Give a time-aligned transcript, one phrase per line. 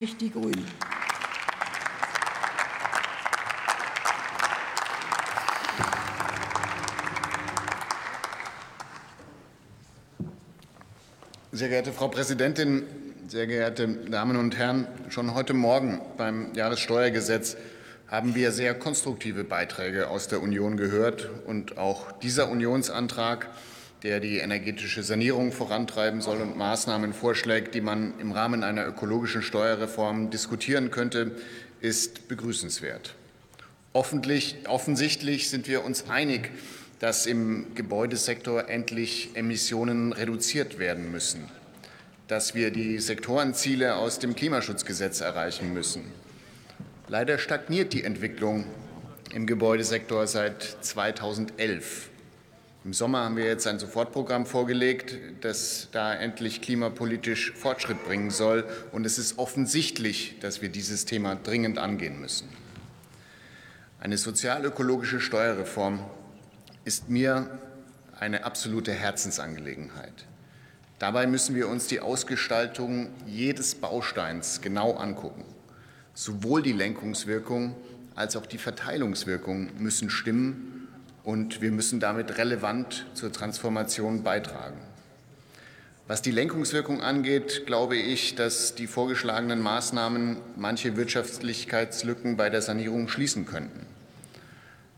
[0.00, 0.64] nicht die Grünen.
[11.52, 12.84] Sehr geehrte Frau Präsidentin,
[13.28, 14.86] sehr geehrte Damen und Herren!
[15.10, 17.58] Schon heute Morgen beim Jahressteuergesetz
[18.08, 21.28] haben wir sehr konstruktive Beiträge aus der Union gehört.
[21.46, 23.50] Und auch dieser Unionsantrag,
[24.02, 29.42] der die energetische Sanierung vorantreiben soll und Maßnahmen vorschlägt, die man im Rahmen einer ökologischen
[29.42, 31.32] Steuerreform diskutieren könnte,
[31.80, 33.14] ist begrüßenswert.
[33.92, 36.50] Offensichtlich sind wir uns einig,
[37.00, 41.48] dass im Gebäudesektor endlich Emissionen reduziert werden müssen,
[42.28, 46.04] dass wir die Sektorenziele aus dem Klimaschutzgesetz erreichen müssen.
[47.08, 48.64] Leider stagniert die Entwicklung
[49.34, 52.10] im Gebäudesektor seit 2011.
[52.82, 58.64] Im Sommer haben wir jetzt ein Sofortprogramm vorgelegt, das da endlich klimapolitisch Fortschritt bringen soll.
[58.90, 62.48] Und es ist offensichtlich, dass wir dieses Thema dringend angehen müssen.
[63.98, 66.00] Eine sozialökologische Steuerreform
[66.86, 67.58] ist mir
[68.18, 70.24] eine absolute Herzensangelegenheit.
[70.98, 75.44] Dabei müssen wir uns die Ausgestaltung jedes Bausteins genau angucken.
[76.14, 77.76] Sowohl die Lenkungswirkung
[78.14, 80.79] als auch die Verteilungswirkung müssen stimmen,
[81.24, 84.78] und wir müssen damit relevant zur Transformation beitragen.
[86.10, 93.06] Was die Lenkungswirkung angeht, glaube ich, dass die vorgeschlagenen Maßnahmen manche Wirtschaftlichkeitslücken bei der Sanierung
[93.06, 93.86] schließen könnten.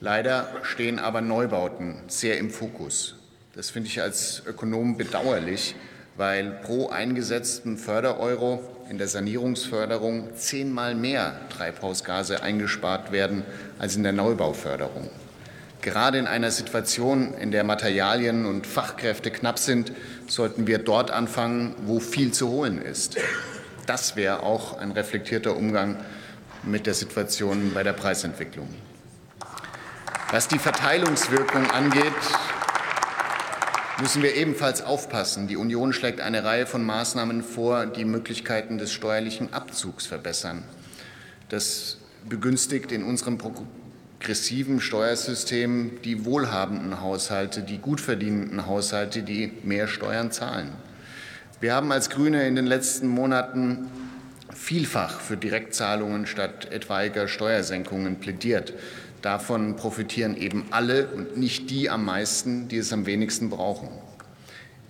[0.00, 3.14] Leider stehen aber Neubauten sehr im Fokus.
[3.54, 5.76] Das finde ich als Ökonom bedauerlich,
[6.16, 13.44] weil pro eingesetzten Fördereuro in der Sanierungsförderung zehnmal mehr Treibhausgase eingespart werden
[13.78, 15.08] als in der Neubauförderung.
[15.86, 19.92] Gerade in einer Situation, in der Materialien und Fachkräfte knapp sind,
[20.26, 23.18] sollten wir dort anfangen, wo viel zu holen ist.
[23.86, 25.96] Das wäre auch ein reflektierter Umgang
[26.64, 28.68] mit der Situation bei der Preisentwicklung.
[30.32, 32.02] Was die Verteilungswirkung angeht,
[34.00, 35.46] müssen wir ebenfalls aufpassen.
[35.46, 40.64] Die Union schlägt eine Reihe von Maßnahmen vor, die Möglichkeiten des steuerlichen Abzugs verbessern.
[41.48, 41.98] Das
[42.28, 43.38] begünstigt in unserem
[44.18, 50.72] progressiven Steuersystem die wohlhabenden Haushalte, die gut verdienenden Haushalte, die mehr Steuern zahlen.
[51.60, 53.86] Wir haben als Grüne in den letzten Monaten
[54.52, 58.72] vielfach für Direktzahlungen statt etwaiger Steuersenkungen plädiert.
[59.22, 63.88] Davon profitieren eben alle und nicht die am meisten, die es am wenigsten brauchen.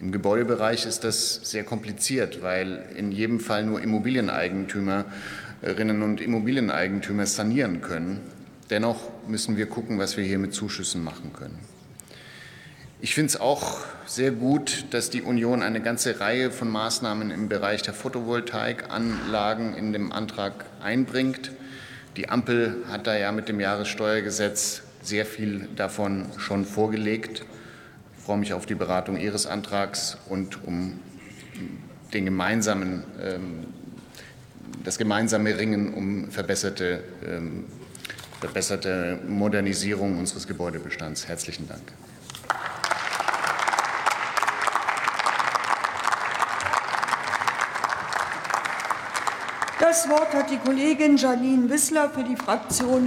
[0.00, 7.80] Im Gebäudebereich ist das sehr kompliziert, weil in jedem Fall nur Immobilieneigentümerinnen und Immobilieneigentümer sanieren
[7.80, 8.20] können.
[8.70, 11.58] Dennoch müssen wir gucken, was wir hier mit Zuschüssen machen können.
[13.00, 17.48] Ich finde es auch sehr gut, dass die Union eine ganze Reihe von Maßnahmen im
[17.48, 21.52] Bereich der Photovoltaikanlagen in dem Antrag einbringt.
[22.16, 27.44] Die Ampel hat da ja mit dem Jahressteuergesetz sehr viel davon schon vorgelegt.
[28.16, 30.98] Ich freue mich auf die Beratung Ihres Antrags und um
[32.14, 33.66] den gemeinsamen, ähm,
[34.84, 37.64] das gemeinsame Ringen um verbesserte, ähm,
[38.40, 41.26] verbesserte Modernisierung unseres Gebäudebestands.
[41.26, 41.82] Herzlichen Dank.
[49.78, 53.04] Das Wort hat die Kollegin Janine Wissler für die Fraktion